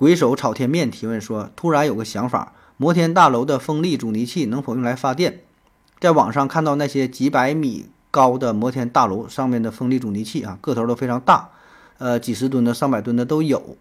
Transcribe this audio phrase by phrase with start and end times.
[0.00, 5.40] 鬼手炒天面提问说：突然有个想法，摩天大楼的风力阻尼器能否用来发电？
[6.00, 11.50] 在网上看到那些几百米高的摩天大楼上面的风力阻尼器啊，个头都非常大，
[11.98, 13.76] 呃，几十吨的、上百吨的都有，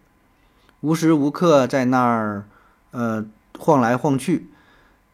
[0.81, 2.43] 无时无刻在那儿
[2.91, 3.25] 呃
[3.57, 4.49] 晃来晃去。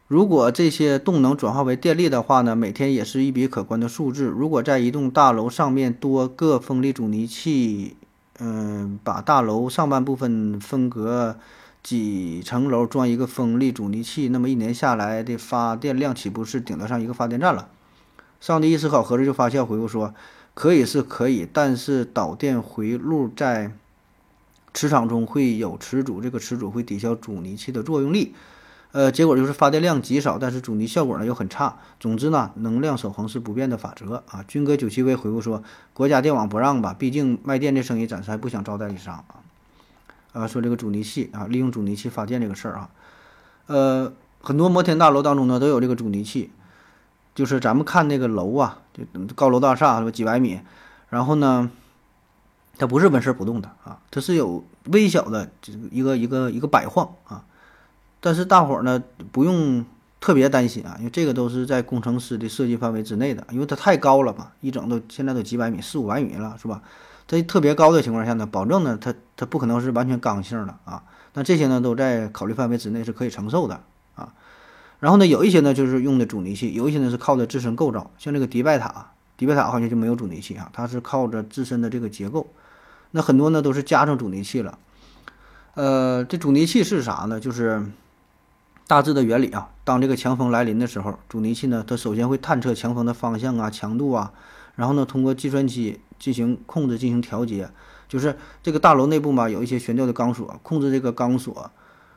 [0.08, 4.24] 如果这些动能转化为电力的话呢，每天也是一笔可观的数字。
[4.24, 7.94] 如果在一栋大楼上面多个风力阻尼器，
[8.38, 11.36] 嗯，把大楼上半部分分隔
[11.82, 17.68] 几层楼装一个风力阻尼器，那么一年下来的发电量岂不是顶得上一个发电站了？
[18.40, 20.14] 上帝一思考，合着就发笑回复说：
[20.52, 23.72] 可以是可以，但是导电回路在
[24.74, 28.34] 磁场中会有磁阻，这个磁阻会抵消阻尼器的作用力。
[28.96, 31.76] 呃，结果就是发电量极少，但是阻尼效果呢又很差。
[32.00, 34.42] 总之呢，能量守恒是不变的法则啊。
[34.48, 39.44] 军哥九七 V 回复说，国家电网不让吧，毕竟卖电这生意暂时还不想招代理商啊。
[40.32, 42.88] 啊，说这个阻尼器啊，利用阻尼器发电这个事儿啊，
[43.66, 46.50] 呃，很多摩天大楼当中呢都有这个阻尼器，
[47.34, 50.60] 就是咱们看那个楼啊，就高楼大厦是吧，几百米，
[51.10, 51.70] 然后呢，
[52.78, 57.44] 它不是纹丝不动的啊，它是有微小的这一个一个一个摆晃啊。
[58.26, 59.86] 但是大伙儿呢不用
[60.18, 66.82] 特别担心啊，因为这个都是在工程师的设计范围之内的，因为它太高了嘛，一整都现在都几百米、四五百米了，是吧？
[67.28, 71.04] 在特别高的情况下呢，保证呢它它不可能是完全刚性的啊。
[71.34, 73.80] 那这些呢都在考虑范围之内，是可以承受的
[74.16, 74.32] 啊。
[74.98, 82.48] 然后呢，有一些呢就是用的阻尼器，有一些呢是靠的自身构造，像这个迪拜塔，迪拜塔好像就没有阻尼器啊，它是靠着自身的这个结构。
[83.12, 84.76] 那很多呢都是加上阻尼器了。
[85.74, 87.38] 呃，这阻尼器是啥呢？
[87.38, 87.86] 就是
[88.88, 94.32] 大致的原理啊，当这个强风来临的时候，阻尼器呢，它首先会探测强风的方向啊、强度啊，
[94.76, 97.68] 然后呢，通过计算机进行控制、进行调节。
[98.08, 101.72] 就是这个大楼内部嘛，有一些悬吊的钢索，控制这个钢索，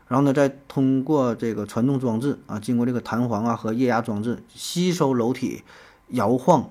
[0.08, 5.63] 然后呢，再通过这个传动装置啊，经过这个弹簧啊和液压装置吸收楼体
[6.09, 6.69] 摇晃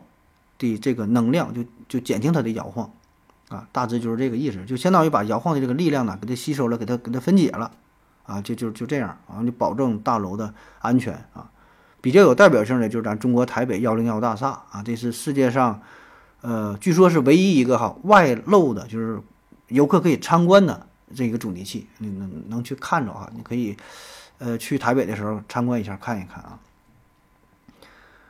[0.58, 2.92] 的这个能量，就就减轻它的摇晃
[3.48, 7.72] 啊，大致就是这个意思，就相当于把摇晃的这个力量呢，给它吸收了，给它给它分解了。
[8.28, 11.50] 啊，就就就这样啊，就保证大楼的安全啊。
[12.03, 15.81] 比较有代表性的就是咱中国台北幺零幺大厦啊，这是世界上，
[16.43, 19.19] 呃，据说是唯一一个哈外露的，就是
[19.69, 23.75] 游客可以参观的这个阻尼器，你能能去看着啊，你可以，
[24.37, 26.59] 呃，去台北的时候参观一下看一看啊。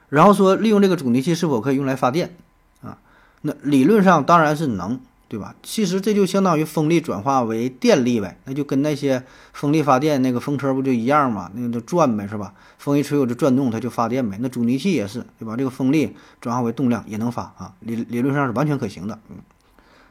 [0.08, 2.36] 然后说利用这个阻尼器是否可以用来发电
[2.82, 2.98] 啊？
[3.42, 5.00] 那理论上当然是能。
[5.28, 5.54] 对吧？
[5.62, 9.22] 其实这就相当于风力转化为电力呗，那就跟那些
[9.52, 11.50] 风力发电那个风车不就一样吗？
[11.54, 12.54] 那个就转呗，是吧？
[12.78, 14.38] 风一吹我就转动，它就发电呗。
[14.40, 15.54] 那阻尼器也是，对吧？
[15.54, 19.18] 这个风力转化为动量也能发啊，理理论上是完全可行的。
[19.28, 19.36] 嗯，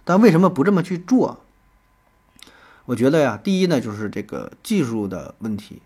[0.04, 1.40] 但为什么不这么去做？
[2.86, 5.82] 我觉得呀，第一呢，就是这个技术的问题，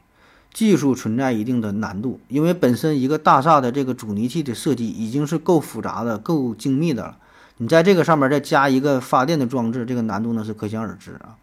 [0.54, 7.18] 技术存在一定的难度，因为本身一个大厦的这个阻尼器的设计已经是够复杂的、够精密的了。
[7.62, 11.38] 你在这个上面再加一个发电的装置，这个难度呢是可想而知啊。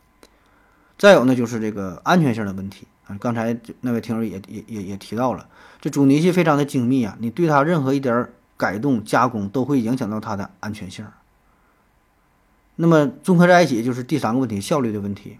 [0.98, 5.46] 再有呢就是这个安全性的问题啊，刚才那位听友也也也也提到了，
[5.80, 11.06] 这阻尼器非常的精密啊，你对它任何一点改动加工都会影响到它的安全性。
[12.74, 15.38] 那么综合在一起就是第三个问题，效率的问题，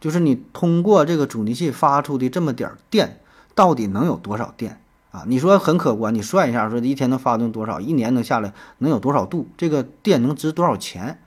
[0.00, 3.20] 就是你通过这个阻尼器发出的这么点电，
[3.54, 4.80] 到底能有多少电？
[5.16, 11.18] 啊，你说很可观，你算一下，说一天能发动多少，一年能下来能有多少度，这个电能值多少钱，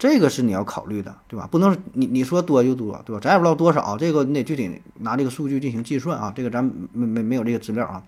[0.00, 1.46] 这个是你要考虑的，对吧？
[1.48, 3.20] 不能你你说多就多，对吧？
[3.22, 8.02] 咱也不知道多少，这个你得具体拿这个数据进行计算啊，这个咱没没没有这个资料啊。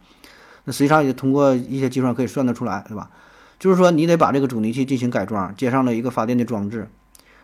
[0.64, 3.08] 那实际上也通过一些计算可以算得出来，对吧？
[3.60, 6.88] 就是说你得把这个阻尼器进行改装，接上了一个发电的装置，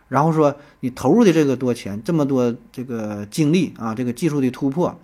[0.08, 4.98] 然后说你投入的这个多钱，这么多这个精力啊，这个技术的突破，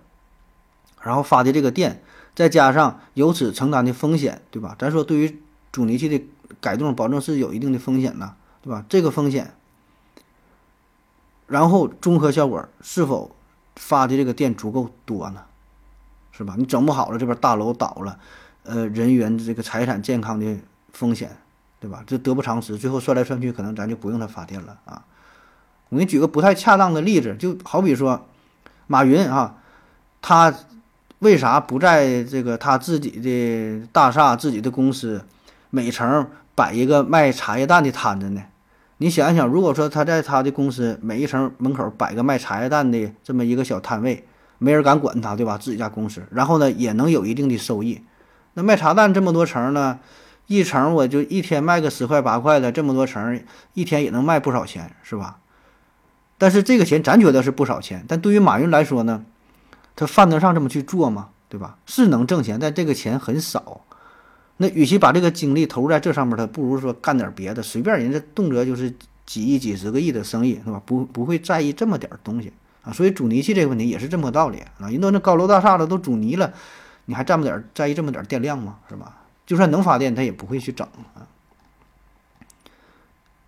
[1.01, 2.01] 然后发的这个电。
[2.35, 4.75] 再加上由此承担的风险，对吧？
[4.77, 5.41] 咱说对于
[5.71, 6.21] 阻尼器的
[6.59, 8.85] 改动，保证是有一定的风险的，对吧？
[8.89, 9.53] 这个风险，
[11.47, 13.35] 然后综合效果是否
[13.75, 15.43] 发的这个电足够多呢？
[16.31, 16.55] 是吧？
[16.57, 18.19] 你整不好了，这边大楼倒了，
[18.63, 20.57] 呃，人员这个财产健康的
[20.91, 21.37] 风险，
[21.79, 22.03] 对吧？
[22.05, 22.77] 这得不偿失。
[22.77, 25.05] 最后算来算去，可能咱就不用它发电了啊。
[25.87, 28.27] 我给你举个不太恰当的例子，就好比说，
[28.87, 29.55] 马云啊，
[30.21, 30.53] 他
[31.19, 35.25] 为啥不在这个他自己的大厦、自己的公司
[35.69, 38.41] 每层摆一个卖茶叶蛋的摊子呢？
[38.97, 44.25] 你想一想，如果说他在他的公司每一层门口摆个卖茶叶蛋的这么一个小摊位，
[44.57, 45.57] 没人敢管他，对吧？
[45.57, 48.01] 自己家公司，然后呢也能有一定的收益。
[48.53, 49.99] 那卖茶蛋这么多层呢，
[50.47, 53.41] 一层我就一天卖个十块八块的，这么多层，
[53.73, 55.39] 一天也能卖不少钱，是吧？
[56.37, 59.25] 但是这个钱咱觉得是不少钱，但对于马云来说呢，
[59.95, 61.29] 他犯得上这么去做吗？
[61.47, 61.77] 对吧？
[61.85, 63.81] 是能挣钱，但这个钱很少。
[64.57, 68.93] 那与其把这个精力投入在这上面，他不如说干点别的，随便人家动辄就是
[69.25, 70.81] 几亿、几十个亿的生意，是吧？
[70.85, 72.51] 不不会在意这么点东西
[72.83, 72.91] 啊。
[72.91, 74.89] 所以煮泥器这个问题也是这么个道理啊。
[74.89, 76.53] 人都那高楼大厦的，都煮泥了，
[77.05, 78.77] 你还这么点在意这么点电量吗？
[78.89, 79.21] 是吧？
[79.45, 81.27] 就算能发电，他也不会去整啊。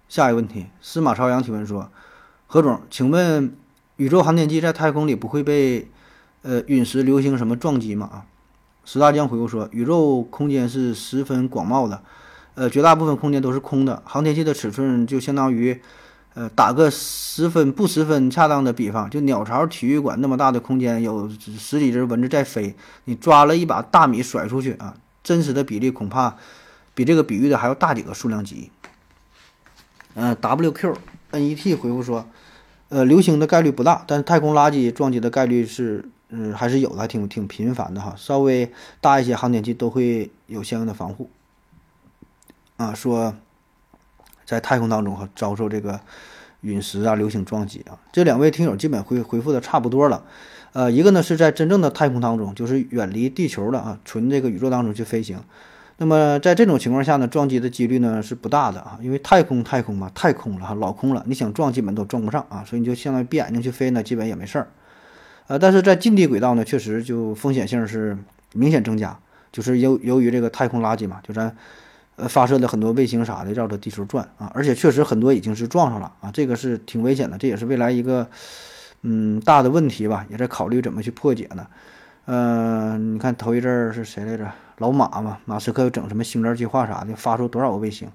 [0.07, 1.89] 下一个问题，司马朝阳提问说：
[2.45, 3.55] 何总，请问
[3.95, 5.89] 宇宙航天器在太空里不会被
[6.47, 8.05] 呃陨石、流星什么撞击嘛？
[8.07, 8.25] 啊？
[8.85, 12.01] 石大江回复说：“宇宙空间是十分广袤的，
[12.55, 14.01] 呃，绝大部分空间都是空的。
[14.05, 15.77] 航天器的尺寸就相当于，
[16.35, 21.29] 呃，打个十分不十分恰当的比方，就鸟巢体育馆那么大的空间，有
[21.59, 22.73] 十几只蚊子在飞，
[23.03, 26.38] 你抓了一把大米甩出去啊，真实的比例恐怕
[26.95, 28.71] 比这个比喻的还要大几个数量级。”
[30.15, 32.25] 嗯，WQNET 回复说
[32.88, 38.13] ：“呃，流星的概率不大，但是太空垃圾撞击的概率是。”嗯，还是有的，还挺挺频繁的哈。
[38.18, 41.29] 稍微大一些航天器都会有相应的防护。
[42.75, 43.33] 啊，说
[44.45, 46.00] 在太空当中哈，遭受这个
[46.62, 47.97] 陨石啊、流星撞击啊。
[48.12, 50.24] 这两位听友基本回回复的差不多了。
[50.74, 55.39] 呃，一个呢是在真正的太空当中，就是远离地球的啊，纯这个宇宙当中去飞行。
[55.97, 64.68] 那么在这种情况下呢，撞击的几率呢是不大的啊，因为太空太空嘛，太空了哈，老空了，你想撞基本都撞不上啊，所以你就相当于闭眼睛去飞呢，基本也没事儿。
[65.47, 68.17] 呃，但是在近地轨道呢，确实就风险性是
[68.53, 69.17] 明显增加，
[69.51, 71.55] 就是由由于这个太空垃圾嘛，就咱
[72.17, 78.27] 呃发射的很多卫星啥的绕着地球转啊，而且确实很多已经是撞上了啊，这个是挺危险的，这也是未来一个
[79.03, 81.67] 嗯大的问题吧，也在考虑怎么去破解呢。
[82.25, 84.51] 嗯，你看头一阵儿是谁来着？
[84.79, 88.09] 老马嘛，马斯克又整什么星链计划啥的，发出多少个卫星，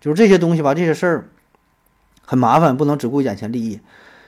[0.00, 1.28] 就是这些东西吧，这些事儿
[2.26, 3.80] 很麻烦，不能只顾眼前利益。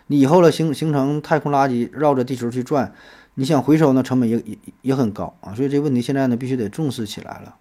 [0.08, 2.92] 你以后了形形成太空垃圾绕着地球去转，
[3.34, 7.56] 你想回收呢，成本也也也很高啊，所以这个问题现在呢必须得重视起来了。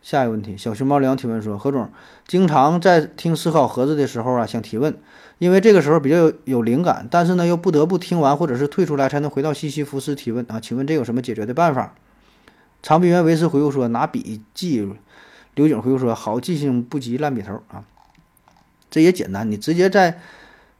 [0.00, 1.90] 下一个问题，小熊猫粮提问说：何总
[2.26, 4.96] 经常在听思考盒子的时候啊，想提问，
[5.38, 11.94] 因为这个时候比较有有灵感，但是呢又不得不听完或者是退出来才能回到西西弗斯提问啊，请问这有什么解决的办法？
[12.80, 14.88] 长臂猿维斯回复说：拿笔记。
[15.56, 17.82] 刘景回复说：好记性不及烂笔头啊，
[18.88, 20.20] 这也简单，你直接在。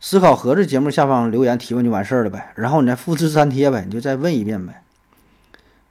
[0.01, 4.83] 思考盒子节目下方留言提问就完事儿了呗，然后你再复制粘贴呗，你就再问一遍呗。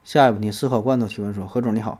[0.05, 1.99] 下一个问题，思考罐头提问说：何总你好，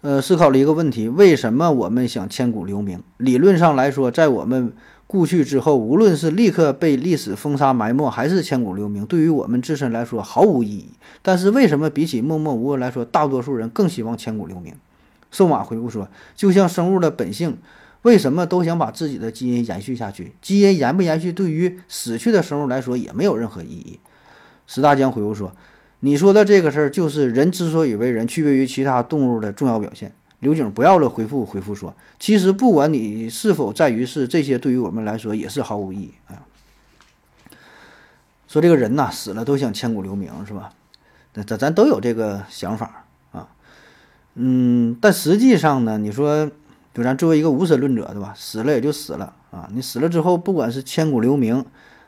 [0.00, 3.00] 呃，思考了一个问题，为什么我们想千古留名？
[3.18, 4.72] 理论上来说，在我们
[5.06, 10.90] 故去之后，无论是立刻被历史封杀埋没，还是千古留名，对于我们自身来说毫无意义。
[11.22, 14.74] 但是为什么比起默默无闻来说，大多数人更希望千古留名？
[15.30, 17.58] 瘦马回复说：就像生物的本性。
[18.02, 20.34] 为什么都想把自己的基因延续下去？
[20.40, 23.98] 基因延不延续，对于死去的生物来说也没有任何意义。
[24.68, 25.52] 石大江回复说
[26.00, 36.46] ：“你说的这个事儿，就是人之所以为人，区别于其他动物的重要表现。”刘景不要了，回复回复说：“其实不管你是否在于是，这些对于我们来说也是毫无意义啊。”
[38.46, 40.70] 说这个人呐，死了都想千古留名，是吧？
[41.34, 43.48] 那咱咱都有这个想法啊。
[44.34, 46.48] 嗯，但实际上呢，你说。
[46.96, 48.32] 就咱作为一个无神论者，对吧？
[48.34, 49.68] 死了也就死了啊！
[49.70, 51.62] 你死了之后，不管是千古留名，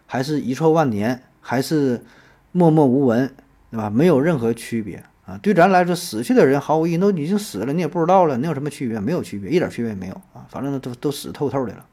[0.07, 2.03] 还是遗臭万年，还是
[2.53, 3.31] 默默无闻，
[3.71, 3.91] 对吧？
[3.91, 5.39] 没有任何区别啊！
[5.43, 8.99] 对咱来说，死去的人毫无意义，都已经死了，你也不知道了，能有什么区别？
[8.99, 10.47] 没有区别，一点区别也没有啊！
[10.49, 11.85] 反正都都死透透的了。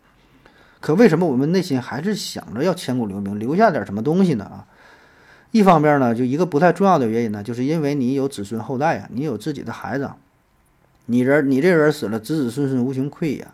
[0.80, 4.46] 可为什么我们内心还是想着要千古留名，留下点什么东西呢？
[4.46, 4.66] 啊，
[5.52, 10.10] 一方面呢，就一个不太重要的原因呢，就是因为你有子孙后代呀，你有自己的孩子。
[11.08, 13.54] 你人，你这人死了，子子孙孙无穷匮呀，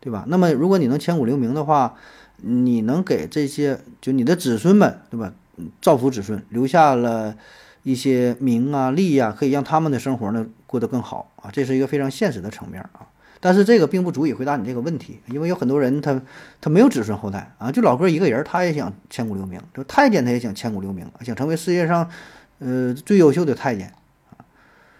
[0.00, 0.24] 对吧？
[0.28, 1.94] 那么，如果你能千古留名的话，
[2.36, 5.32] 你能给这些就你的子孙们，对吧？
[5.80, 7.36] 造福子孙，留下了
[7.82, 13.06] 一些名啊利呀，可以让他们的生活呢过得更好啊，这是一个非常现实的层面啊。
[13.40, 16.20] 但是这个并不足以回答你这个问题，因为有很多人他
[16.60, 22.10] 他没有子孙后代啊，就老哥一个人，他也想千古留名，就太监他也想千古留名，想成为世界上
[22.58, 23.92] 呃最优秀的太监
[24.30, 24.44] 啊，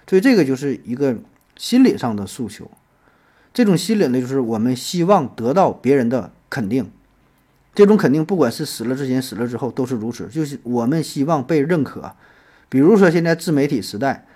[0.07, 1.17] 所以这个就是一个。
[1.63, 2.69] 心理上的诉求，
[3.55, 6.91] 这种心理呢，就是我们希望得到别人的肯定，
[7.73, 10.27] 这种肯定，不管是死了之前、死了之后，都是如此。
[10.27, 12.17] 就是我们希望被认可。
[12.69, 14.27] 比如说，现在自媒体时代，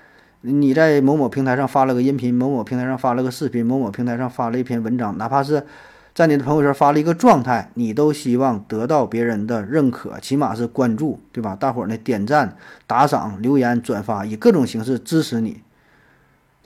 [0.42, 5.66] 你在某某平台上发了个音频，某某平台上发了个视频，某某平台上发了一篇文章，哪怕是
[6.14, 11.56] 在你的朋友圈发了一个状态，你都希望得到别人的认可，起码是关注，对吧？
[11.56, 12.56] 大伙儿呢点赞、
[12.86, 15.60] 打赏、留言、转发，以各种形式支持你，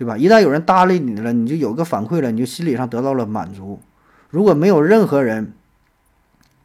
[0.01, 0.17] 对吧？
[0.17, 3.79] 一旦有人搭理你了，你就有个反馈了，你就心理上得到了满足。
[4.31, 5.53] 如果没有任何人，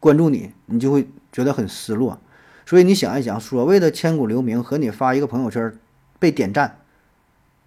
[0.00, 2.18] 关注你，你就会觉得很失落。
[2.64, 5.70] 所以你想一想，所谓的千古留名和你发一个朋友圈
[6.18, 6.78] 被点赞，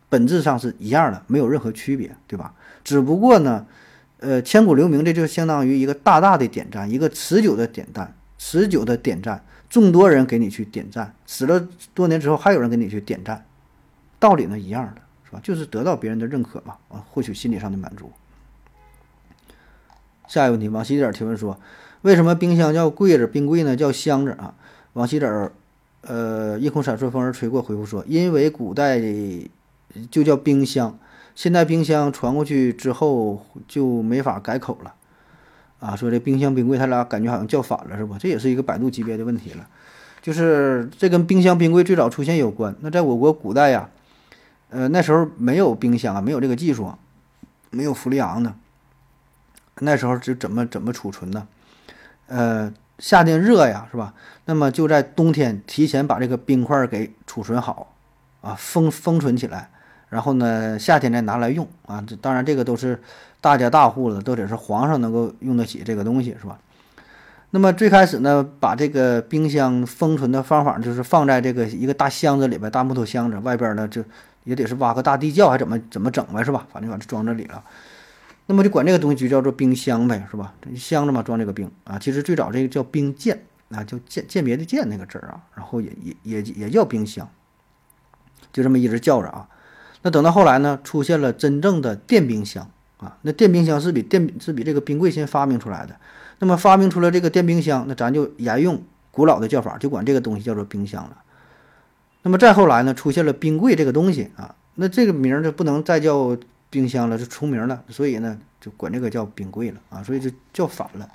[0.09, 2.55] 本质上是一样的，没有任何区别，对吧？
[2.83, 3.67] 只不过呢，
[4.21, 13.45] 呃，千古留名这就相当于一个大大的点赞，一个持久的点赞，持久的点赞，众多人给你去点赞，死了多年之后还有人给你去点赞，
[14.17, 15.39] 道理呢一样的，是吧？
[15.43, 18.11] 就是得到别人的认可嘛，啊，获取心理上的满足。
[20.27, 21.59] 下一个问题，王西点提问说。
[22.01, 24.55] 为什么冰箱叫柜子，冰柜呢叫箱子啊？
[24.93, 25.51] 王喜子儿，
[25.99, 29.01] 呃，夜空闪烁，风儿吹过，回复说，因为古代
[30.09, 30.97] 就叫冰箱，
[31.35, 34.93] 现在冰箱传过去之后就没法改口了，
[35.81, 38.15] 啊，说这冰箱冰柜他俩感觉好像叫反了，是吧？
[38.17, 39.67] 这也是一个百度级别的问题了，
[40.21, 42.73] 就是这跟冰箱冰柜最早出现有关。
[42.79, 43.89] 那在我国古代呀，
[44.69, 46.93] 呃，那时候没有冰箱啊，没有这个技术，
[47.71, 48.55] 没有氟利昂呢，
[49.79, 51.47] 那时候就怎么怎么储存呢？
[52.27, 54.13] 呃，夏天热呀，是吧？
[54.45, 57.93] 那么就在冬天提前把这个冰块给储存好，
[58.41, 59.69] 啊，封封存起来，
[60.09, 62.03] 然后呢，夏天再拿来用啊。
[62.07, 63.01] 这当然这个都是
[63.41, 66.59] 大家大户了，都得是皇上能够用得起这个东西，是吧？
[67.51, 74.03] 那么最开始呢，把这个冰箱封存的方法就是放在这个一个大箱子里边，大木头箱子外边呢，就
[74.43, 76.67] 也得是挖个大地窖，还怎么怎么整呗，是吧？
[76.71, 77.63] 反正把它装这里了。
[78.47, 80.53] 那么就管这个东西就叫做冰箱呗，是吧？
[80.75, 81.99] 箱子嘛，装这个冰啊。
[81.99, 87.29] 其实最早这个叫冰鉴啊，叫鉴鉴别的鉴那个字儿啊，然后也也也也叫冰箱，
[88.51, 89.47] 就这么一直叫着啊。
[90.01, 92.67] 那等到后来呢，出现了真正的电冰箱
[92.97, 93.17] 啊。
[93.21, 95.95] 那电冰箱是比电是比这个冰柜先发明出来的。
[96.39, 98.81] 那么发明出了这个电冰箱，那咱就沿用
[99.11, 101.17] 古老的叫法，就管这个东西叫做冰箱了。
[102.21, 106.37] 那么再后来呢，出现了冰柜这个东西啊，那这个名儿就不能再叫。
[106.71, 111.09] 冰箱了就出名了，所以呢就管这个叫冰柜了啊，所以就叫反了。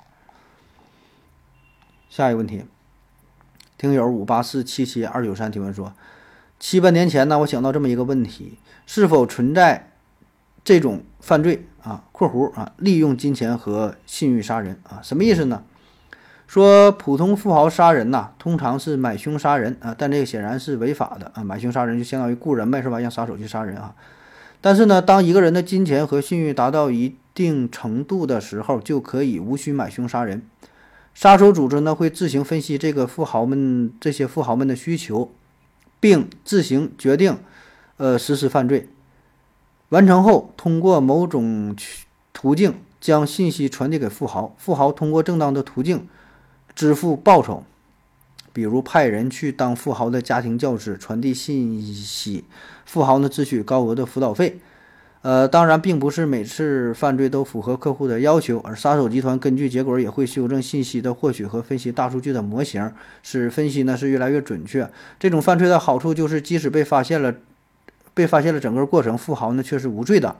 [2.09, 2.65] 下一个问题，
[3.77, 5.93] 听友五八四七七二九三提问说，
[6.59, 9.91] 七八年前呢，我想到这么一个问题：是否存在
[10.65, 14.99] 这种犯罪啊？（括弧啊）利用金钱和信誉杀人啊？
[15.01, 15.63] 什么意思呢？
[16.47, 21.43] 说普通富豪杀人呐，通常是买凶杀人啊，但这个显然是违法的啊！
[21.43, 22.99] 买凶杀人就相当于雇人呗，是吧？
[22.99, 23.95] 让杀手去杀人啊。
[24.61, 30.43] 但是呢，当一个人的金钱和信誉达到一定程度的时候，就可以无需买凶杀人。
[31.13, 35.31] 杀手组织呢会自行分析这个富豪们这些富豪们的需求，
[35.99, 37.37] 并自行决定，
[37.97, 38.89] 呃，实施犯罪。
[39.89, 41.75] 完成后，通过某种
[42.33, 46.07] 途径将信息传递给富豪，富豪通过正当的途径
[46.75, 47.63] 支付报酬。
[48.53, 52.45] 比如派人去当富豪的家庭教师，传递信息，
[52.85, 54.59] 富豪呢自取高额的辅导费。
[55.23, 62.89] 呃，当然，并不是每次犯罪都符合客户的要求，而杀手集团根据结果也会修正信息的获取和分析大数据的模型，
[63.23, 64.89] 使分析呢是越来越准确。
[65.19, 67.35] 这种犯罪的好处就是，即使被发现了，
[68.13, 70.37] 被发现了整个过程，富豪呢却是无罪的。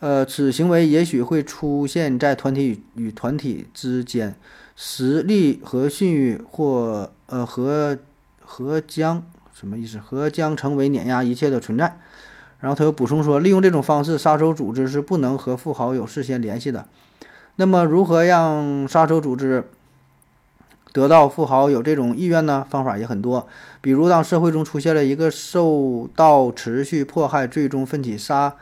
[0.00, 4.34] 呃，此行为也许会出现在团体与团体之间。
[4.76, 7.98] 实力和信誉或呃和
[8.40, 9.98] 和将什么意思？
[9.98, 11.98] 和将成为碾压一切的存在。
[12.60, 16.86] 然后他又补充说，利用这种方式，杀手组织是不能和富豪有事先联系的。
[17.56, 19.64] 那么，如何让杀手组织
[20.92, 22.66] 得到富豪有这种意愿呢？
[22.68, 23.46] 方法也很多，
[23.80, 28.56] 比如当社会中出现了一个受到持续迫害、最终奋起杀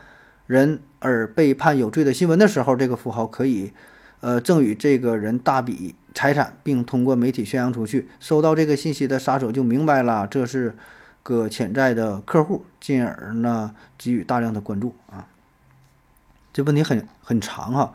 [0.47, 3.71] 人而被判有罪的新闻的时候，这个富豪可以
[4.19, 5.95] 呃赠予这个人大笔。
[6.15, 8.07] 财产，并通过媒体宣扬出去。
[8.19, 10.73] 收到这个信息的杀手就明白了，这是
[11.21, 15.27] 个潜在的客户，进而呢给予大量的关注啊。
[16.53, 17.93] 这问题很很长哈，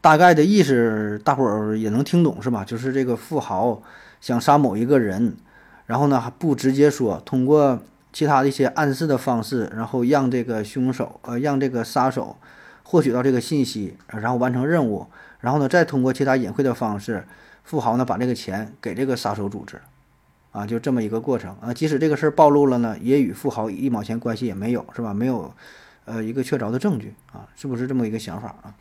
[0.00, 2.64] 大概的意思大伙儿也能听懂是吧？
[2.64, 3.80] 就是这个富豪
[4.20, 5.36] 想杀某一个人，
[5.86, 7.80] 然后呢还不直接说，通过
[8.12, 12.36] 其他的一些暗示的方式，然后让这个凶手呃让这个杀手
[12.82, 15.06] 获取到这个信息，然后完成任务，
[15.38, 17.24] 然后呢再通过其他隐晦的方式。
[17.64, 19.80] 富豪呢，把这个钱给这个杀手组织，
[20.52, 21.72] 啊，就这么一个过程啊。
[21.72, 25.14] 即使这个事儿暴露了呢，也与富豪一毛钱关系也没有，是吧？
[25.14, 25.52] 没有，
[26.04, 28.74] 呃，一个确凿的证据啊，是不是这么一个想法啊？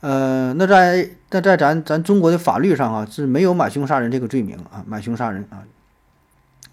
[0.00, 5.64] 呃，那在那在咱咱中国的法律上啊，是没有买凶杀人这个罪名啊，买凶杀人啊。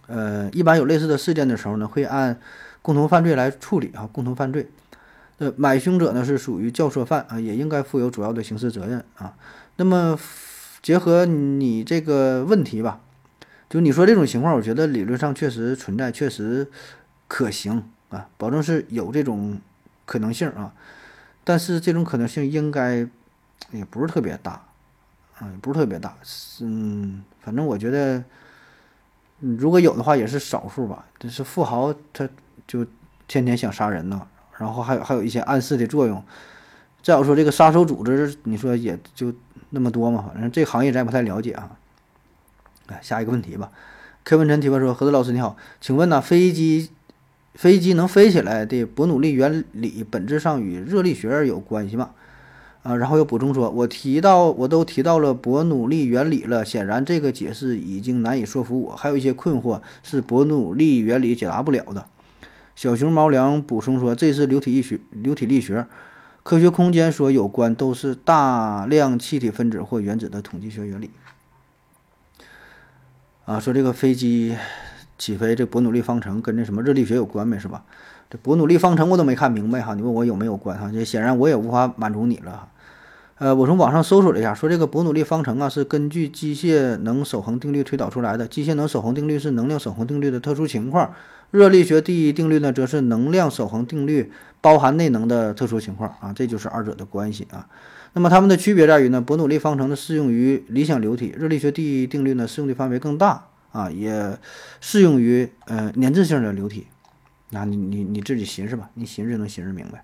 [0.08, 2.39] 呃，一般有类似的事件的时候呢，会按
[2.84, 4.70] 共同犯罪来处理啊，共同犯罪。
[5.39, 9.34] 呃，买凶者呢是属于教唆犯啊，也应该负有主要的刑事责任啊。
[9.77, 10.15] 那么
[10.86, 13.01] 结合你这个问题吧，
[13.68, 16.70] 就你说这种情况，我觉得理论上确实存在，确实
[17.27, 19.60] 可行啊，保证是有这种
[20.06, 20.72] 可能性啊。
[21.44, 22.98] 但是这种可能性应该
[23.72, 24.63] 也不是特别大
[25.39, 26.15] 啊，也不是特别大。
[26.62, 28.24] 嗯，反正我觉得。
[29.39, 31.04] 如果有的话，也是少数吧。
[31.18, 32.30] 这是富豪，他
[32.68, 32.86] 就
[33.27, 34.27] 天天想杀人呢。
[34.60, 36.24] 然后还有还有一些暗示的作用。
[37.06, 39.32] 再有说这个杀手组织，你说也就
[39.70, 40.26] 那么多嘛。
[40.34, 41.78] 反正这行业咱也不太了解啊。
[42.88, 43.70] 来下一个问题吧。
[44.24, 46.90] 柯文臣提问说：“何子老师你好，请问呢，飞机
[47.54, 52.10] 飞机能飞起来的伯努利原理本质上与热力学有关系吗？”
[52.82, 62.08] 啊，然后又补充说：“我提到，我都提到了伯努利原理了，显然这个解释已经难以说服我，还有一些困惑是伯努利原理解答不了的。”
[62.76, 65.86] 小熊猫粮补充说：“这是流体力学，流体力学，
[66.46, 71.10] 科学空间所有关都是大量气体分子或原子的统计学原理。”
[73.46, 74.56] 啊，说这个飞机
[75.18, 77.84] 起飞，这伯努利方程跟那什么热力学有关没是吧？
[78.30, 80.92] 这伯努利方程我都没看明白哈，你问我有没有关哈？
[80.94, 82.70] 这显然我也无法满足你了哈。
[83.40, 88.48] 呃，我从网上搜索了一下，说这个伯努利方程啊是根据机械能守恒定律推导出来的。
[88.48, 91.12] 机械能守恒定律是能量守恒定律的特殊情况，
[91.56, 97.68] 热力学第一定律呢则是能量守恒定律包含内能的特殊情况啊，这就是二者的关系啊。
[98.14, 104.38] 那么它们的区别在于呢，伯努利方程呢适用于理想流体，热力学第一定律呢适用的范围更大啊，也
[104.82, 106.88] 适用于呃粘滞性的流体。
[107.52, 110.04] 那你你你自己寻思吧，你寻思能寻思明白。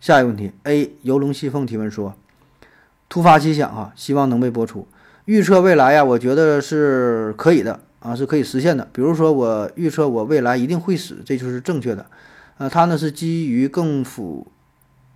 [0.00, 2.14] 下一个问题，A 游龙戏凤提问说
[3.10, 4.86] ：“突发奇想啊，希望能被播出。
[5.24, 8.88] 预测未来呀，我觉得是可以的啊，是可以实现的。
[8.92, 12.06] 比如说，我预测我未来一定会死，这就是正确的。
[12.58, 14.46] 呃，它呢是基于更复，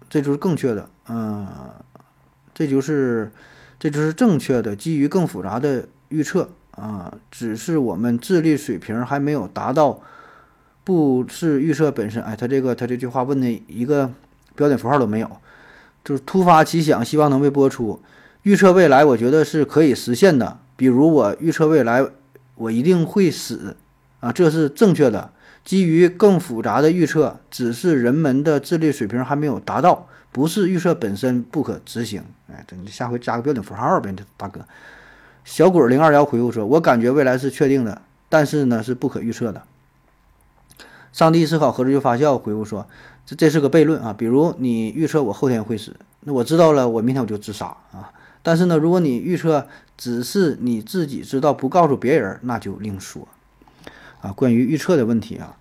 [0.09, 0.88] 这就是更确的。
[1.09, 1.47] 嗯，
[2.55, 3.31] 这就是
[3.79, 10.01] 这就是正确的，基于更复杂的预测啊，只是我们智力水平还没有达到，
[10.85, 12.23] 不是预测本身。
[12.23, 14.11] 哎，他这个他这句话问的一个。”
[14.55, 15.38] 标点符号都没有，
[16.05, 17.99] 就是突发奇想，希望能被播出。
[18.42, 20.59] 预测未来，我觉得是可以实现的。
[20.77, 22.05] 比如我预测未来，
[22.62, 23.77] 我一定会死
[24.20, 25.31] 啊，这是正确的。
[25.64, 32.25] 基于更复杂的预测，只是人们的智力水平还没有达到，不是预测本身不可执行。
[32.48, 34.61] 哎，等下回加个标点符号呗，这大哥。
[35.44, 39.62] 小鬼零二幺回复说：“我感觉未来是确定的，但是呢是不可预测的。”
[41.12, 42.87] 上帝思考何时就发酵回复说。
[43.25, 44.12] 这这是个悖论啊！
[44.12, 48.11] 比如你预测我后天会死，那我知道了，我明天我就自杀啊。
[48.43, 53.29] 但是呢，如果你预测只是你自己知道，不告诉别人，那就另说
[54.21, 54.33] 啊。
[54.33, 55.57] 关于预测的问题啊，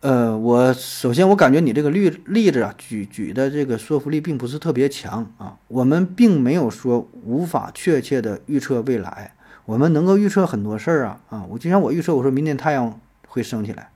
[0.00, 5.56] 呃，我首先我感觉你这个例例子啊，举举的这个说服力并不是特别强啊。
[5.68, 9.34] 我们并没有说无法确切的预测未来，
[9.66, 11.44] 我们能够预测很多事儿啊啊！
[11.48, 13.90] 我就像我预测，我说明天太阳会升起来。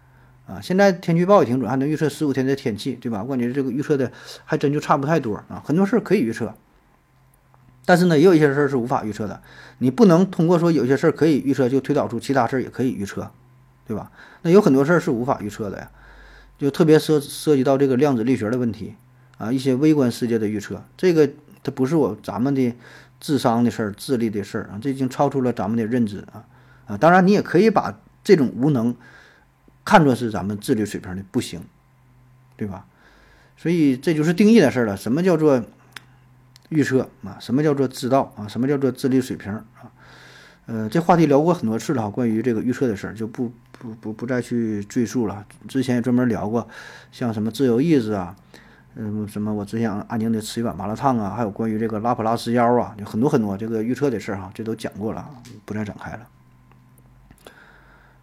[0.46, 3.22] 啊，现在天气预报也挺准，还能预测十五天的天气，对吧？
[3.22, 4.10] 我感觉这个预测的
[4.46, 5.62] 还真就差不太多啊。
[5.62, 6.54] 很多事儿可以预测，
[7.88, 9.40] 但是呢，也有一些事儿是无法预测的。
[9.78, 13.30] 你不能通过说有些事儿可以预测，就推导出其他事儿也可以预测，
[13.86, 14.12] 对吧？
[14.42, 15.90] 那有很多事儿是无法预测的呀，
[16.58, 18.94] 就特别涉涉及到这个量子力学的问题
[19.38, 21.26] 啊，一些微观世界的预测，这个
[21.62, 22.74] 它不是我咱们的
[23.18, 26.44] 智商的事儿、智力的事儿啊，这已经超出了咱们的认知啊
[26.86, 26.96] 啊！
[26.98, 28.94] 当然，你也可以把这种无能。
[29.84, 31.62] 看作是咱们智力水平的不行，
[32.58, 32.84] 对吧？
[33.56, 34.94] 所以这就是定义的事儿了。
[34.94, 35.64] 什么叫做
[36.68, 37.36] 预测啊？
[37.40, 38.46] 什么叫做知道啊？
[38.48, 39.64] 什么叫做智力水平啊？
[40.66, 45.46] 呃，这话题聊过很多次了哈，关于这个预测的事儿就不不不不再去赘述了。
[45.66, 46.68] 之前也专门聊过，
[47.10, 48.36] 像什么自由意志啊，
[48.94, 55.26] 嗯，什么我只想安静的吃一碗麻辣烫啊，还有关于这个拉普拉斯妖啊，有很多很多这个预测的事儿哈，这都讲过了，
[55.64, 56.26] 不再展开了。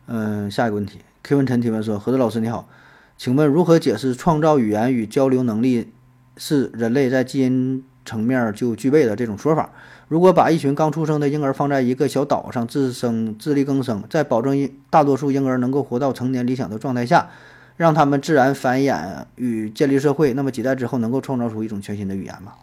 [0.06, 1.00] 嗯，下一个问题。
[1.24, 2.70] K 文晨提问说：“何德老师你好，
[3.18, 5.92] 请问如何解释创造语言与交流能力
[6.38, 9.70] 是人类在基因层面就具备的这种说法？
[10.08, 17.30] 如果把一群刚出生的婴儿放在一个小岛上自生自力更生，在保证大多数婴儿能够活到成年理想的状态下，
[17.78, 22.54] 让他们自然繁衍与建立社会，那么几代之后能够创造出一种全新的语言吗？”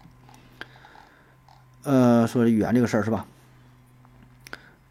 [1.84, 3.26] 呃，说语言这个事儿是吧？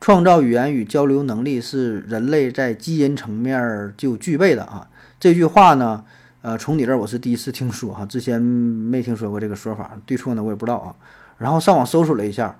[0.02, 4.90] 创造语言与交流能力是人类在基因层面就具备的啊！
[5.20, 6.04] 这句话呢，
[6.42, 10.96] 呃，从你这儿我是第一次听说哈，之前没听说过这个说法，对错呢我也不知道啊。
[11.38, 12.58] 然后上网搜索了一下，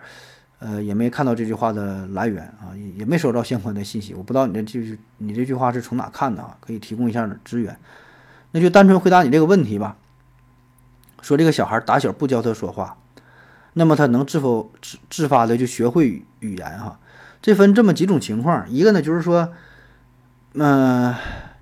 [0.60, 4.14] 呃，也没看到这句话的来源啊，也也没收到相关的信息。
[4.14, 6.56] 我不知道你这句你这句话是从哪看的啊？
[6.60, 7.76] 可以提供一下资源。
[8.52, 9.98] 那就单纯回答你这个问题吧。
[11.24, 12.98] 说这个小孩打小不教他说话，
[13.74, 17.00] 那么他能自否自自发的就学会语言哈？
[17.42, 19.52] 这分这么几种情况，一个呢就是说，
[20.54, 21.16] 嗯，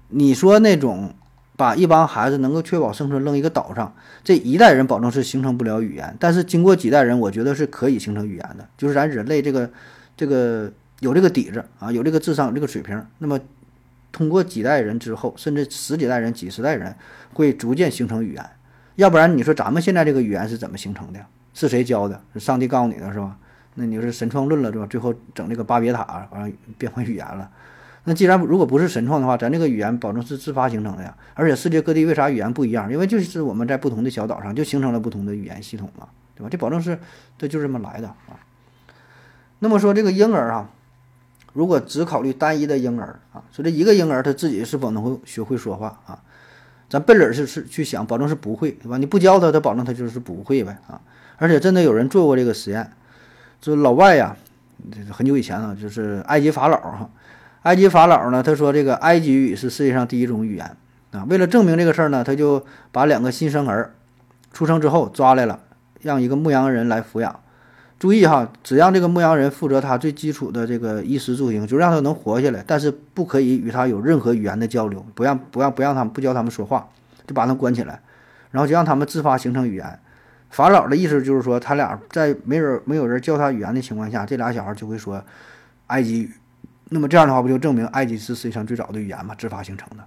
[0.09, 1.13] 你说那种。
[1.59, 3.93] 把一帮孩子能够确保生存扔一个岛上，
[4.23, 8.65] 这一代人保证是形成不了语言，但是经过几代人，我觉得是可以形成语言的。
[8.77, 9.69] 就是咱人类这个
[10.15, 13.37] 这个有这个底子啊，有这个智商，有这个水平，那么
[14.13, 16.95] 通过几代人之后，甚至十几代人、几十代人，
[17.33, 18.45] 会逐渐形成语言。
[18.95, 21.19] 要不然你说咱们现在这个语言是怎么形成的？
[21.53, 22.21] 是谁教的？
[22.33, 23.35] 是上帝告诉你的，是吧？
[23.75, 24.87] 那你是神创论了，对吧？
[24.89, 27.51] 最后整这个巴别塔，完了变成语言了。
[28.05, 31.15] 那既然如果不是神创的话，咱这个语言保证是自发形成的呀。
[31.33, 32.91] 而且世界各地为啥语言不一样？
[32.91, 36.49] 因为就是我们在不同的小岛上就形成了不同的语言系统嘛，对吧？
[36.49, 36.97] 这保证是
[37.37, 38.39] 这就这么来的啊。
[39.59, 40.69] 那么说这个婴儿啊，
[41.53, 46.19] 如果只考虑单一的婴儿啊，说这一个婴儿他自己是否能够学会说话啊？
[46.89, 48.97] 咱笨儿是是去想，保证是不会，对吧？
[48.97, 50.99] 你不教他，他保证他就是不会呗啊。
[51.37, 52.91] 而且真的有人做过这个实验，
[53.61, 54.35] 就老外呀，
[54.91, 57.09] 这很久以前了，就是埃及法老哈。
[57.63, 58.41] 埃及法老呢？
[58.41, 60.77] 他说这个埃及语是世界上第一种语言
[61.11, 61.25] 啊。
[61.29, 63.93] 为了证明这个事儿呢，他就把两个新生儿
[64.53, 65.59] 出生之后抓来了，
[66.01, 67.39] 让一个牧羊人来抚养。
[67.99, 76.87] 注意哈，只让这个牧羊人负责他最基础的这个衣食住行，就让他能活下来，但是不可以与他有任何语言的交流，不让不让不让他们不教他们说话，
[77.27, 77.99] 就把他们关起来，
[78.51, 79.99] 然后就让他们自发形成语言。
[80.49, 85.21] 法老的意思就是说，他俩在没人没有人教他语言的情况下，这俩小孩就会说
[85.87, 86.31] 埃及语。
[86.89, 90.03] 那么这样的话，不就证明埃及是世界上最早的语言嘛，自发形成的？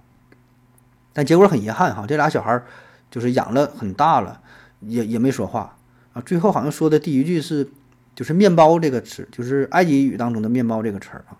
[1.13, 2.61] 但结果很遗憾哈，这俩小孩
[3.09, 4.41] 就是养了很大了，
[4.81, 5.77] 也也没说话
[6.13, 6.21] 啊。
[6.25, 7.69] 最后好像说的第一句是，
[8.15, 11.37] 就是“面包”这个词，就是埃及语当中的“面包”这个词儿啊。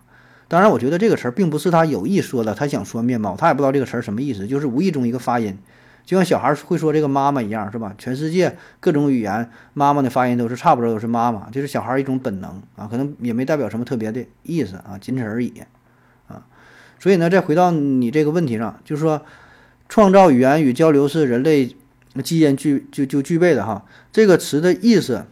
[0.48, 5.58] 当然，我觉得这个词儿并不是他有意说的，他想说“面包”，他也不知道这个词儿什么意思，就是无意中一个发音。
[6.04, 7.94] 就像小孩会说这个妈妈一样，是吧？
[7.96, 15.62] 全世界各种语言，妈妈的发音都是差不多，都是妈妈，这是小孩一种本能啊，可能也没代表什么特别的意思啊，仅此而已
[16.28, 16.44] 啊。
[17.00, 19.24] 所以呢，再回到你这个问题上，就是说，
[19.88, 21.74] 创造语言与交流是人类
[22.22, 23.86] 基因具就就具备的哈。
[24.12, 25.24] 这个词的意思，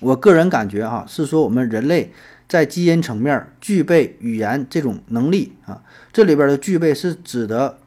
[0.00, 2.12] 我个人感觉哈，是说我们人类
[2.48, 5.82] 在基因层面具备语言这种能力啊。
[6.12, 7.78] 这里边的具备是指的。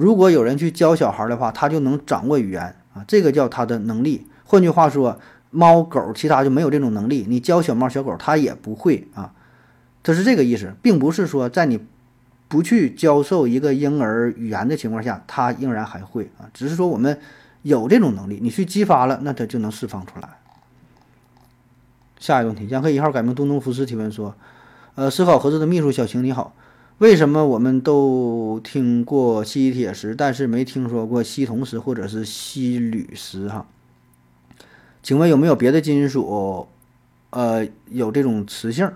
[0.00, 4.26] 如果有人去教小孩的话，他就能掌握语言啊，这个叫他的能力。
[4.44, 9.34] 换句话说，猫狗其他就没有这种能力，你教小猫小狗，它也不会啊。
[10.02, 11.78] 它是这个意思，并不是说在你
[12.48, 17.20] 不去教授一个婴儿语言的情况下，他仍然还会啊，只是说我们
[17.60, 20.30] 有这种能力，你去激发了，那它就能释放出来。
[22.18, 24.34] 下一个问题，江河一号改名东东福斯提问说：
[24.94, 26.54] 呃，思考盒子的秘书小晴你好。
[27.00, 33.48] 为什么我们都听过吸铁石，但是没听说过吸铜石或者是吸铝石？
[33.48, 33.66] 哈，
[35.02, 36.68] 请问有没有别的金属，
[37.30, 38.92] 呃，有这种磁性？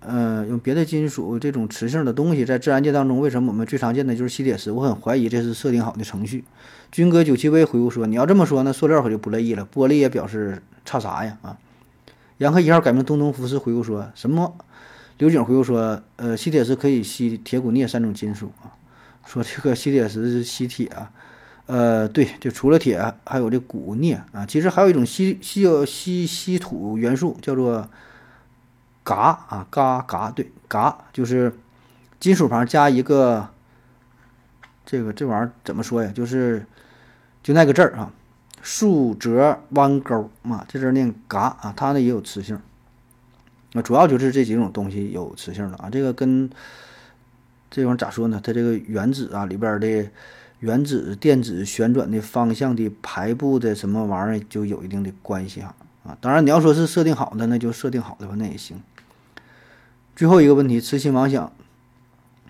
[0.00, 4.70] 呃，用别的金属这种磁性的东西在自然界当中，为什么我们最常见的就是吸铁石？
[4.70, 6.44] 我很怀疑这是设定好的程序。
[6.92, 9.66] 军哥九七 V 回复说：“你要这么说，那塑料可就不乐意了。
[9.74, 11.56] 玻璃也表示差啥呀？”啊，
[12.36, 14.54] 杨克一号改名东东福斯回复说什么？
[15.20, 18.72] 刘景回复说：“呃，吸铁石可以吸铁、钴、镍三种金属啊。
[19.26, 21.12] 说这个吸铁石吸铁啊，
[21.66, 24.46] 呃，对，就除了铁，还有这钴、镍啊。
[24.46, 27.86] 其实还有一种稀稀有稀稀土元素，叫做
[29.04, 29.14] 嘎
[29.50, 31.54] 啊，嘎嘎，对，嘎就是
[32.18, 33.46] 金属旁加一个
[34.86, 36.10] 这个这玩意儿怎么说呀？
[36.14, 36.64] 就是
[37.42, 38.10] 就那个字儿啊，
[38.62, 42.58] 竖折弯钩嘛，这字念嘎啊，它呢也有磁性。”
[43.72, 46.50] 那主要就是这几种东西有磁性的啊，这个跟
[47.70, 48.40] 这种咋说呢？
[48.42, 50.10] 它这个原子啊里边的
[50.58, 56.18] 原子电子旋转的方向的排布的什么玩意儿就有一定的关系哈啊。
[56.20, 58.80] 当然你要说是设定好的，那就设定好的话那也行。
[60.16, 61.52] 最后一个问题，痴心妄想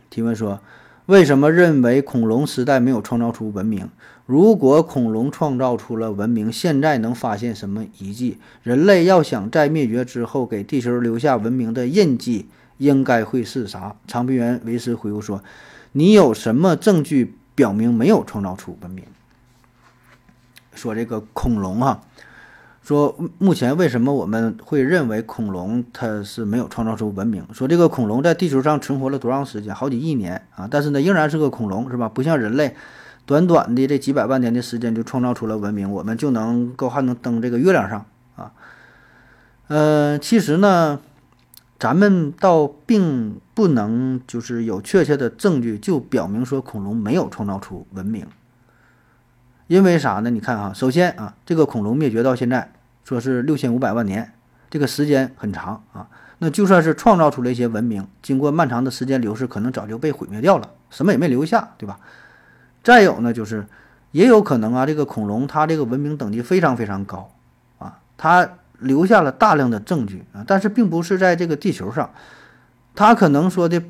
[0.08, 0.60] 提问说。
[1.06, 3.88] 为什么认为恐龙时代没有创造出文明？
[4.30, 8.38] 如果恐龙创造出了文明，现在能发现什么遗迹？
[8.62, 12.46] 人类要想在灭绝之后给地球留下文明的印记，
[12.78, 13.96] 应该会是啥？
[14.06, 15.42] 长臂猿维斯回复说
[15.90, 19.04] ：“你有什么证据表明没有创造出文明？”
[20.74, 22.00] 说这个恐龙啊。
[22.82, 27.44] 说目前为什么我们会认为恐龙它是没有创造出文明？
[27.52, 29.74] 说这个恐龙在地球上存活了多长时间？
[29.74, 30.68] 好几亿年啊！
[30.70, 32.08] 但是呢，仍然是个恐龙，是吧？
[32.08, 32.76] 不像人类，
[33.30, 38.50] 短短的这几百万年的时间就创造出了文明，我们就能够还能登这个月亮上啊。
[39.68, 40.98] 呃，其实呢，
[41.78, 48.26] 咱们倒并不能就是有确切的证据就表明说恐龙没有创造出文明。
[49.68, 50.30] 因为啥呢？
[50.30, 52.72] 你看啊，首先啊，这个恐龙灭绝到现在
[53.04, 54.32] 说是六千五百万年，
[54.68, 56.08] 这个时间很长啊。
[56.38, 62.00] 那就算是创造出了一些文明，经过漫长的时间流逝，可能早就被毁灭掉了，什么也没留下，对吧？
[62.82, 63.66] 再有呢，就是
[64.12, 67.30] 也有可能啊，这个恐龙它这个文明等级非常非常高
[67.78, 72.10] 啊，它留下了大量的证据啊，但是并不是在这个地球上，
[72.94, 73.82] 它可能说的。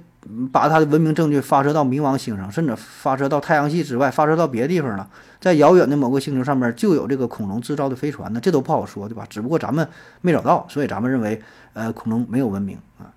[0.52, 5.08] 把它的文明证据发射到冥王星上，甚至发射到太阳系之外，发射到别的地方了。
[5.40, 9.24] 在遥远的某个星球上面就有这个恐龙制造的飞船呢，这都不好说，对吧？
[9.30, 9.88] 只不过咱们
[10.20, 11.40] 没找到，所以咱们认为，
[11.72, 13.08] 呃，恐龙没有文明啊。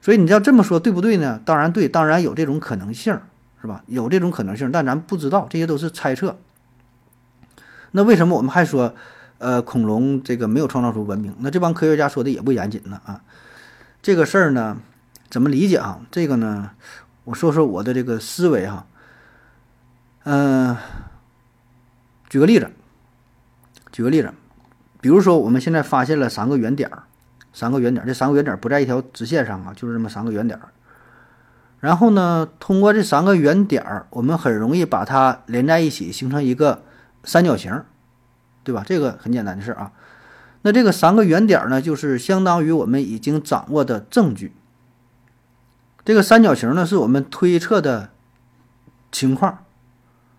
[0.00, 1.38] 所以你要这么说，对不对呢？
[1.44, 3.20] 当然对，当然有这种可能性，
[3.60, 3.82] 是吧？
[3.86, 6.38] 有这种可能性，但咱不知道，这些都是猜测。
[7.90, 8.94] 那为什么我们还说，
[9.38, 11.34] 呃，恐龙这个没有创造出文明？
[11.40, 13.20] 那这帮科学家说的也不严谨呢啊。
[14.00, 14.78] 这个事儿呢？
[15.28, 16.00] 怎么理解啊？
[16.10, 16.70] 这个呢，
[17.24, 18.86] 我说说我的这个思维哈。
[20.24, 20.76] 嗯，
[22.28, 22.70] 举个例子，
[23.92, 24.32] 举个例子，
[25.00, 27.04] 比如说我们现在发现了三个圆点儿，
[27.52, 30.68] 三个圆点儿，这三个圆点不在一条直线上啊，就是这么三个圆点儿。
[31.80, 36.82] 然后呢，通过这三个圆点儿，我们很容易把它连在一起，形成一个
[37.24, 37.82] 三角形，
[38.62, 38.84] 对吧？
[38.86, 39.92] 这个很简单的事儿啊。
[40.60, 44.52] 那这个三个圆点儿呢，就是相当于我们已经掌握的证据。
[46.04, 48.10] 这个三角形呢，是我们推测的
[49.10, 49.64] 情况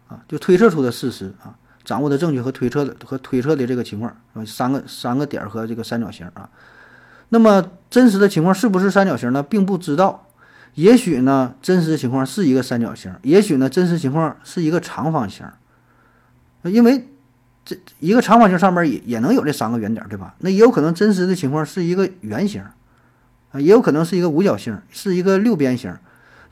[0.10, 6.48] 啊，就推测出的事实啊，掌握的证据和推测的和推测的这个情况啊，三个三个点儿和这个三角形啊。
[7.30, 9.42] 那么真实的情况是不是三角形呢？
[9.42, 10.28] 并不知道。
[10.76, 15.46] 也许呢，真实情况是一个三角形；也许呢，真实情况是一个长方形。
[16.64, 17.08] 因为
[17.66, 20.36] 这一个长方形上面也也能有这三个圆点，对吧？
[20.40, 22.64] 那也有可能真实的情况是一个圆形。
[23.52, 25.94] 啊，也有可能是一个五角星，是一个六边形，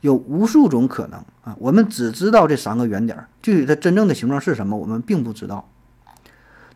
[0.02, 1.56] 有无数种可能啊。
[1.58, 5.66] 我们只知道这三个圆点，具体它真正的形状是什么，我们并不知道。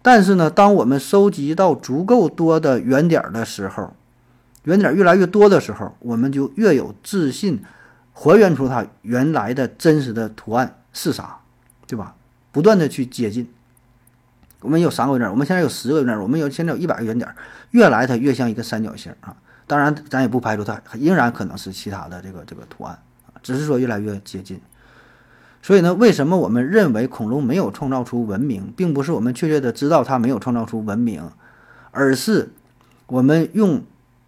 [0.01, 3.95] 但是呢，当我们收集到足够多的圆点的时候，
[4.65, 7.63] 圆点越来越多的时候，我们就越有自信
[8.13, 11.39] 还原出它原来的真实的图案是啥，
[11.87, 12.15] 对吧？
[12.53, 13.49] 不断的去接近。
[14.61, 17.29] 我们有三个圆点，我们现在有十个圆点，我们有现在有一百个圆点，
[17.73, 19.37] 越来它越像一个三角形啊。
[19.67, 24.61] 当然，咱也不排除它仍然可能是其他的这个这个图案啊只是说越来越接近。
[25.63, 31.31] 所以呢，为什么我们认为恐龙没有创造出文明，并不是我们确切的知道它没有创造出文明，
[31.91, 32.51] 而是
[33.07, 33.83] 我们用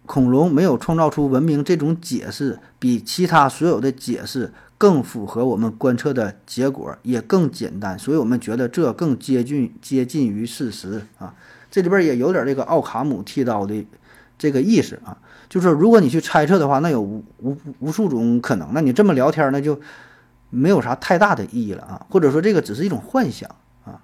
[0.07, 11.35] 恐龙没有创造出文明这种解释，比其他所有的解释更符合我们观测的结果，也更简单，所以我们觉得这更接近接近于事实啊。
[11.69, 13.85] 这里边也有点这个奥卡姆剃刀的
[14.39, 15.17] 这个意思啊。
[15.49, 18.69] 就是如果你去猜测的话，那有无无无数种可能。
[18.73, 19.79] 那你这么聊天，那就
[20.49, 22.05] 没有啥太大的意义了啊。
[22.09, 23.49] 或者说，这个只是一种幻想
[23.83, 23.99] 啊。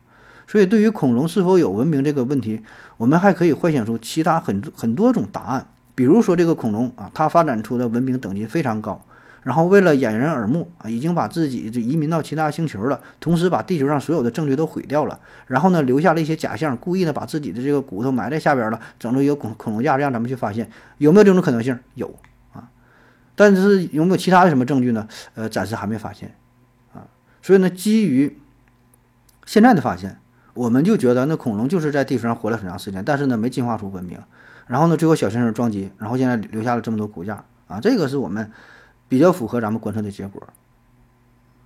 [0.48, 2.62] 所以，对于恐龙是否有文明这个问题，
[2.98, 5.68] 我们还可以幻想出其他很很多种答案。
[5.96, 9.04] 比如说，这个恐龙啊，它发展出的文明等级非常高。
[9.44, 15.20] 然后为了掩人耳目啊，已经把自己就移民到其他星球了，同时把地球上所有的证据都毁掉了。
[15.48, 21.78] 然后呢，留下了一些假象，故意的把自己的这个骨头埋在下边了，整出一个恐恐龙架，让咱们去发现有没有这种可能性？
[21.96, 22.16] 有
[22.54, 22.70] 啊，
[23.36, 25.10] 但是有没有其他的什么证据呢？
[25.36, 26.34] 呃，暂时还没发现
[26.94, 27.04] 啊。
[27.42, 28.40] 所以呢，基于
[29.46, 30.20] 现在的发现，
[30.54, 34.18] 我们就觉得那恐龙就是在地球上活了很长时间，但是呢，没进化出文明。
[34.68, 38.52] 然后呢，最后小行星撞击，然后现在留下了这么多骨架啊，这个是我们。
[39.10, 40.42] 比较符合咱们观测的结果，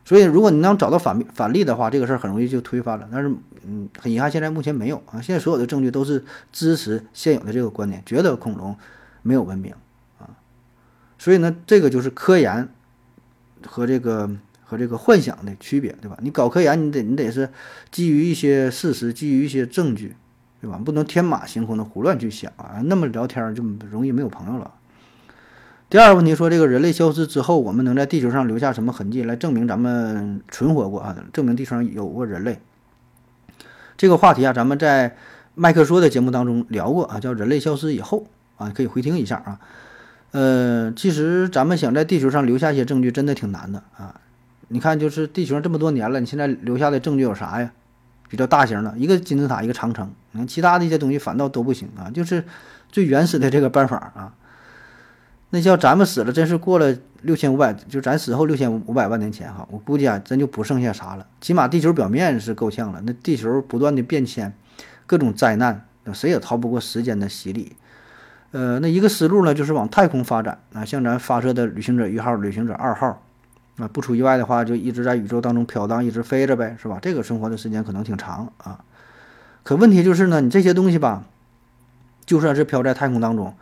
[0.03, 3.07] 所以如果你能找到反反例的话，这个事儿很容易就推翻了。
[3.09, 3.33] 但是，
[3.65, 5.21] 嗯，很遗憾，现在目前没有啊。
[5.21, 8.75] 现在所有的证据都是支持现有的这个观点，觉得恐龙
[9.21, 9.73] 没有文明
[10.19, 10.27] 啊。
[11.17, 12.67] 所以呢，这个就是科研
[13.65, 14.29] 和这个
[14.61, 16.17] 和这个幻想的区别，对吧？
[16.21, 17.49] 你搞科研，你得你得是
[17.91, 20.17] 基于一些事实，基于一些证据，
[20.61, 20.79] 对吧？
[20.83, 22.81] 不能天马行空的胡乱去想啊。
[22.83, 24.71] 那么聊天就容易没有朋友了。
[25.89, 31.15] 第二个问题说，这个人类消失之后，我们能在地球上留下什么痕迹来证明咱们存活过啊？
[31.31, 32.59] 证明地球上有过人类？
[33.95, 35.15] 这个话题啊，咱们在
[35.55, 39.59] 麦克说的节目当中聊过啊，叫人类消失以后啊，可以回听一下啊。
[40.31, 44.19] 呃，其实咱们想在地球上留下一些证据，真的挺难的啊。
[44.67, 47.71] 你看，就是地球上这么多年了，你现在留下的证据有啥呀？
[48.27, 52.43] 比较大型的，一个金字塔，一个长城，你看其他的一些东西反倒都不行啊，就是
[52.89, 54.33] 最原始的这个办法啊。
[55.49, 61.25] 那叫咱们死了，真是过了六千五百，就咱死后六千五百万年前哈，我估计啊，真就不剩下啥了。
[61.39, 64.53] 起码地球表面是够呛了，那地球不断的变迁，
[65.05, 67.77] 各种灾难，谁也逃不过时间的洗礼。
[68.51, 73.23] 呃，那一个思路呢，就是往太空发展啊，像咱发射的旅行者一号、旅行者二号，
[73.77, 76.97] 啊，不出意外的话，就一直在宇宙当中飘荡，一直飞着呗，是吧？
[77.01, 78.79] 这个生活的时间可能挺长啊。
[79.63, 81.23] 可问题就是呢，你这些东西吧，
[82.25, 83.53] 就算是飘在太空当中。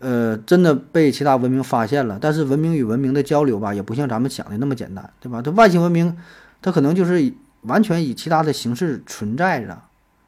[0.00, 5.40] 呃，真的被其他文明发现了，但是文明与文明的交流吧，也不像咱们想的那么简单，对吧？
[5.40, 6.16] 它外星文明，
[6.60, 9.78] 它可能就是完全以其他的形式存在着，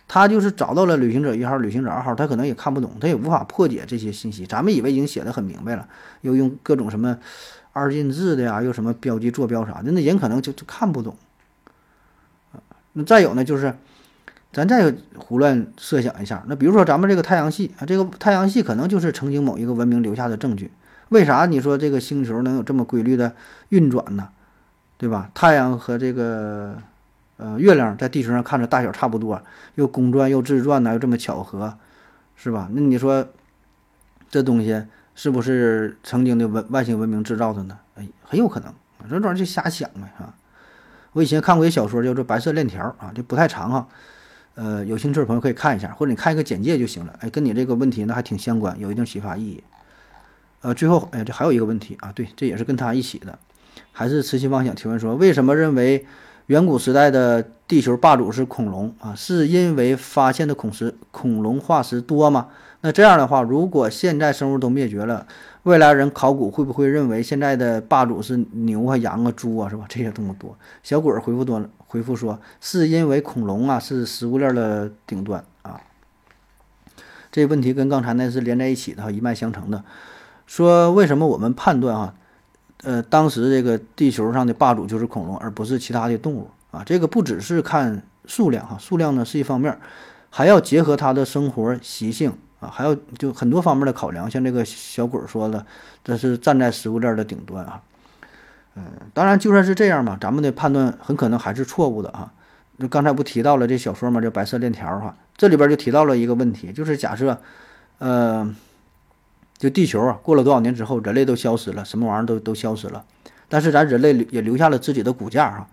[0.07, 4.47] 他就是找到了旅行者一号、旅行者二号，他可能也看不懂，他也无法破解这些信息。
[4.47, 5.89] 咱们以为已经写的很明白了，
[6.21, 7.19] 又用各种什么
[7.75, 11.15] 二进制的呀，又什么标记坐标啥的，那人可能就就看不懂。
[12.95, 13.75] 那再有呢，就是。
[14.55, 20.71] 咱再胡乱设想一下，那比如说咱们这个太阳系啊，这个太阳系可能就是曾经某一个文明留下的证据。
[21.09, 23.35] 为啥你说这个星球能有这么规律的
[23.71, 24.29] 运转呢？
[24.97, 25.29] 对吧？
[25.35, 26.77] 太阳和这个
[27.37, 29.43] 呃月亮在地球上看着大小差不多，
[29.75, 31.77] 又公转又自转呢，又这么巧合，
[32.37, 32.69] 是吧？
[32.71, 33.27] 那你说
[34.31, 34.85] 这东西
[35.15, 37.79] 是不是曾经的文外星文明制造的呢？
[37.95, 38.73] 哎，很有可能，
[39.09, 40.35] 这玩意就瞎想呗，啊。
[41.13, 43.89] 我以前看过一小说叫做《白色链条》啊，这不太长哈。
[44.57, 47.17] 呃，有兴趣的朋友可以看一下，或者你看一个简介就行了。
[47.21, 49.63] 哎，跟你这个问题呢还挺相关，有一定启发意义。
[50.63, 53.39] 呃，最后，哎，这还有一个问题啊，对，这也是跟他一起的，
[53.93, 56.07] 还是痴心妄想提问说，为什么认为
[56.47, 59.15] 远古时代的地球霸主是恐龙啊？
[59.15, 62.49] 是因为发现的恐石恐龙化石多吗？
[62.87, 65.27] 那这样的话，如果现在生物都灭绝了，
[65.63, 69.87] 未来人考古会不会认为现在的霸主是牛啊、羊啊、猪啊，是吧？
[69.89, 70.55] 这些动物多。
[70.83, 75.81] 小鬼回复多，回复说是因为恐龙啊是食物链的顶端啊。
[77.33, 79.83] 这问题跟刚才那是连在一起的，一脉相承的。
[80.47, 82.15] 说为什么我们判断啊，
[82.83, 86.83] 呃，当时这个地球上的霸主就是恐龙，而不是其他的动物啊？
[86.85, 89.75] 这个不只是看数量哈，数量呢是一方面，
[90.29, 92.35] 还要结合它的生活习性。
[92.71, 95.65] 还有就很多方面的考量，像这个小鬼说的，
[96.03, 97.81] 这是站在食物链的顶端啊。
[98.77, 102.33] 嗯，当然就算是这样嘛，咱们的判断很可能还是错误的啊。
[102.79, 107.39] 那刚才不提到了这小说嘛，叫《白色链条》哈，这里边就提到了一个问题，就是假设，
[107.99, 108.53] 呃，
[109.57, 113.05] 就地球啊，过了多少年之后，人类都消失了，什么玩意儿都都消失了，
[113.49, 115.69] 但是咱人类也留下了自己的骨架啊，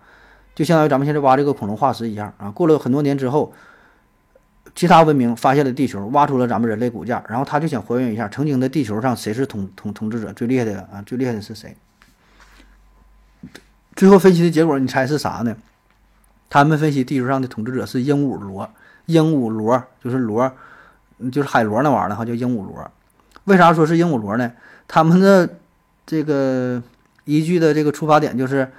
[0.54, 3.52] 就相当于咱们现在挖这个恐龙化石一样啊，过了很多年之后。
[4.74, 11.02] 其他文明发现了地球，挖出了咱们人类骨架，然后他就想还原一下曾经的地球上谁是统统统治者最厉害的啊？
[11.04, 11.76] 最厉害的是谁？
[13.94, 15.54] 最后分析的结果，你猜是啥呢？
[16.48, 18.70] 他们分析地球上的统治者是鹦鹉螺，
[19.06, 20.50] 鹦鹉螺就是螺，
[21.30, 22.90] 就是海螺那玩意儿哈，叫鹦鹉螺。
[23.44, 24.52] 为啥说是鹦鹉螺呢？
[24.88, 25.58] 他们的
[26.06, 26.82] 这个
[27.24, 28.72] 依据的这个出发点就是。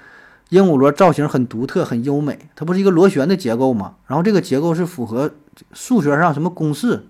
[0.53, 3.95] 鹦鹉螺造型很独特，很优美，它不是一个螺旋的结构吗？
[4.05, 5.31] 然后这个结构是符合
[5.71, 7.07] 数学上什么公式？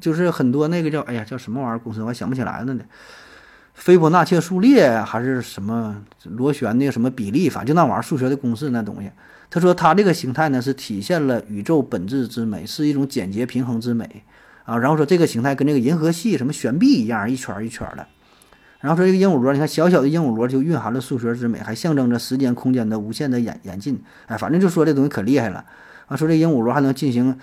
[0.00, 2.82] 就是很多那个叫哎呀叫什么玩意儿公式，我还想不起来了呢。
[3.74, 7.48] 斐波那契数列还是什么螺旋的什么比例？
[7.48, 9.08] 反正就那玩意儿数学的公式那东西。
[9.48, 14.24] 他说它这个形态呢是体现了宇宙本质之美，是一种简洁平衡之美
[14.64, 14.76] 啊。
[14.78, 18.04] 然后说这个形态跟这个银河系什么悬臂一样，一圈一圈的。
[18.82, 24.02] 然后说这个鹦鹉螺，你看小小的鹦鹉螺就蕴含了数学之美，还象征着时间空间的无限的演演进。
[24.26, 25.64] 哎，反正就说这东西可厉害了。
[26.08, 27.38] 啊，说这鹦鹉螺还能进行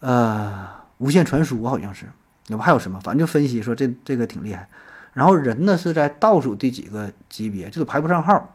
[0.00, 2.04] 呃无限传输，好像是。
[2.48, 3.00] 那不还有什么？
[3.00, 4.68] 反正就分析说这这个挺厉害。
[5.14, 8.54] 然后人呢是在倒数第几个级别，这个排不上号。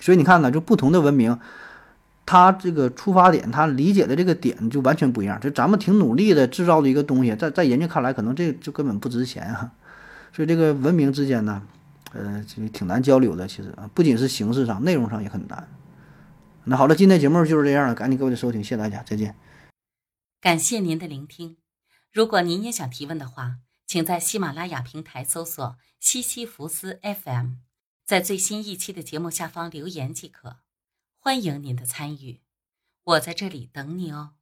[0.00, 1.38] 所以你看呢，就不同的文明，
[2.24, 5.38] 它这个出发点，它理解的这个点就完全不一样。
[5.40, 9.70] 就咱们挺努力的制造的一个东西，在在人家看来，可能这就根本不值钱啊。
[10.36, 11.66] 所以这个文明之间呢，
[12.12, 13.48] 呃，就挺难交流的。
[13.48, 15.66] 其实啊，不仅是形式上，内容上也很难。
[16.64, 19.34] 那好了，今天节目就是这样了，感谢各位的收听，谢谢大家，再见。
[20.38, 21.56] 感谢您的聆听。
[22.12, 27.52] 如果您也想提问的话，请在喜马拉雅平台搜索“西西弗斯 FM”，
[28.04, 30.58] 在最新一期的节目下方留言即可。
[31.18, 32.42] 欢迎您的参与，
[33.04, 34.32] 我在这里等你哦。